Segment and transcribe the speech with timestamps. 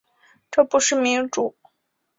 [0.49, 1.55] 这不是民主